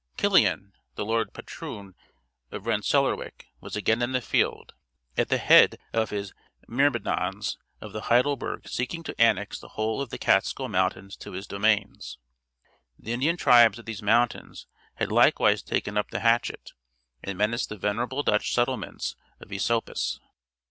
Killian, 0.17 0.73
the 0.95 1.05
lordly 1.05 1.29
patroon 1.31 1.93
of 2.49 2.65
Rensellaerwick, 2.65 3.49
was 3.59 3.75
again 3.75 4.01
in 4.01 4.13
the 4.13 4.19
field, 4.21 4.73
at 5.15 5.29
the 5.29 5.37
head 5.37 5.77
of 5.93 6.09
his 6.09 6.33
myrmidons 6.67 7.59
of 7.81 7.93
the 7.93 8.01
Helderberg 8.01 8.67
seeking 8.67 9.03
to 9.03 9.21
annex 9.21 9.59
the 9.59 9.67
whole 9.77 10.01
of 10.01 10.09
the 10.09 10.17
Catskill 10.17 10.69
mountains 10.69 11.15
to 11.17 11.33
his 11.33 11.45
domains. 11.45 12.17
The 12.97 13.13
Indian 13.13 13.37
tribes 13.37 13.77
of 13.77 13.85
these 13.85 14.01
mountains 14.01 14.65
had 14.95 15.11
likewise 15.11 15.61
taken 15.61 15.99
up 15.99 16.09
the 16.09 16.21
hatchet, 16.21 16.71
and 17.23 17.37
menaced 17.37 17.69
the 17.69 17.77
venerable 17.77 18.23
Dutch 18.23 18.55
settlements 18.55 19.15
of 19.39 19.51
Esopus. 19.51 20.19